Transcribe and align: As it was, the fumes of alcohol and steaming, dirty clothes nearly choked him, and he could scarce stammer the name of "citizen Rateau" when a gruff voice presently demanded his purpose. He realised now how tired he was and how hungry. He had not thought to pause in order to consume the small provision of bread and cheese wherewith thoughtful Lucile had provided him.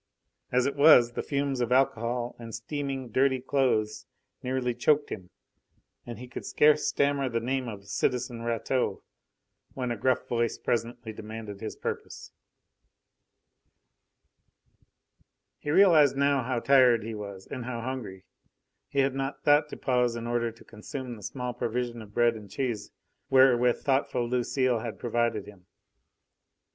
As 0.51 0.65
it 0.65 0.75
was, 0.75 1.11
the 1.13 1.21
fumes 1.21 1.61
of 1.61 1.71
alcohol 1.71 2.35
and 2.39 2.55
steaming, 2.55 3.09
dirty 3.09 3.39
clothes 3.39 4.07
nearly 4.41 4.73
choked 4.73 5.11
him, 5.11 5.29
and 6.07 6.17
he 6.17 6.27
could 6.27 6.43
scarce 6.43 6.87
stammer 6.87 7.29
the 7.29 7.39
name 7.39 7.67
of 7.67 7.85
"citizen 7.85 8.41
Rateau" 8.41 9.03
when 9.75 9.91
a 9.91 9.95
gruff 9.95 10.27
voice 10.27 10.57
presently 10.57 11.13
demanded 11.13 11.61
his 11.61 11.75
purpose. 11.75 12.31
He 15.59 15.69
realised 15.69 16.17
now 16.17 16.41
how 16.41 16.61
tired 16.61 17.03
he 17.03 17.13
was 17.13 17.45
and 17.45 17.65
how 17.65 17.81
hungry. 17.81 18.25
He 18.89 19.01
had 19.01 19.13
not 19.13 19.43
thought 19.43 19.69
to 19.69 19.77
pause 19.77 20.15
in 20.15 20.25
order 20.25 20.51
to 20.51 20.65
consume 20.65 21.15
the 21.15 21.21
small 21.21 21.53
provision 21.53 22.01
of 22.01 22.11
bread 22.15 22.33
and 22.35 22.49
cheese 22.49 22.89
wherewith 23.29 23.83
thoughtful 23.83 24.27
Lucile 24.27 24.79
had 24.79 24.97
provided 24.97 25.45
him. 25.45 25.67